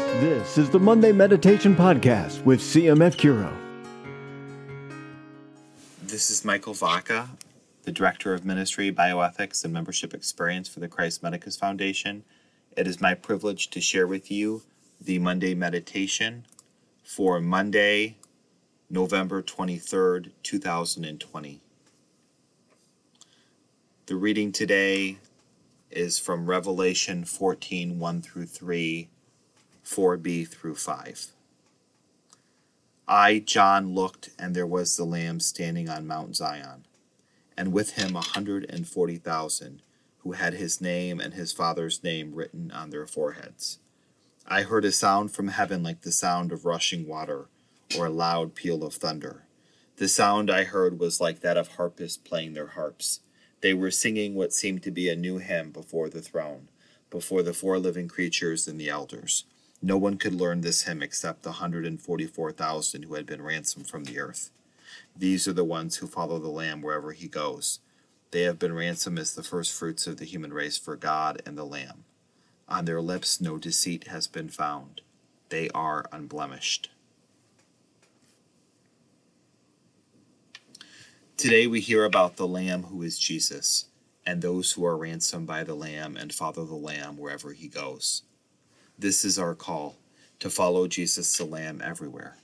[0.00, 3.54] This is the Monday Meditation Podcast with CMF Curo.
[6.02, 7.28] This is Michael Vaca,
[7.82, 12.24] the Director of Ministry, Bioethics, and Membership Experience for the Christ Medicus Foundation.
[12.76, 14.62] It is my privilege to share with you
[15.00, 16.44] the Monday Meditation
[17.04, 18.16] for Monday,
[18.88, 21.60] November 23rd, 2020.
[24.06, 25.18] The reading today
[25.90, 29.08] is from Revelation 14 1 through 3,
[29.90, 31.32] 4b through 5.
[33.08, 36.86] I, John, looked, and there was the Lamb standing on Mount Zion,
[37.56, 39.82] and with him a hundred and forty thousand,
[40.18, 43.80] who had his name and his father's name written on their foreheads.
[44.46, 47.48] I heard a sound from heaven like the sound of rushing water,
[47.98, 49.42] or a loud peal of thunder.
[49.96, 53.22] The sound I heard was like that of harpists playing their harps.
[53.60, 56.68] They were singing what seemed to be a new hymn before the throne,
[57.10, 59.46] before the four living creatures and the elders.
[59.82, 64.20] No one could learn this hymn except the 144,000 who had been ransomed from the
[64.20, 64.50] earth.
[65.16, 67.80] These are the ones who follow the Lamb wherever he goes.
[68.30, 71.56] They have been ransomed as the first fruits of the human race for God and
[71.56, 72.04] the Lamb.
[72.68, 75.00] On their lips no deceit has been found.
[75.48, 76.90] They are unblemished.
[81.36, 83.86] Today we hear about the Lamb who is Jesus,
[84.26, 88.22] and those who are ransomed by the Lamb and follow the Lamb wherever he goes.
[89.00, 89.96] This is our call
[90.40, 92.36] to follow Jesus the Lamb everywhere.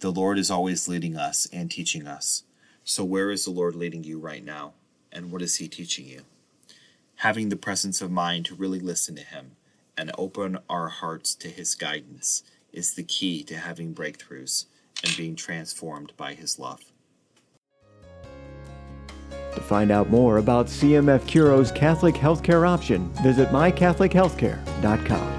[0.00, 2.44] The Lord is always leading us and teaching us.
[2.82, 4.72] So, where is the Lord leading you right now?
[5.12, 6.22] And what is He teaching you?
[7.16, 9.56] Having the presence of mind to really listen to Him
[9.98, 12.42] and open our hearts to His guidance
[12.72, 14.64] is the key to having breakthroughs
[15.04, 16.90] and being transformed by His love.
[19.30, 25.37] To find out more about CMF Curo's Catholic healthcare option, visit mycatholichealthcare.com.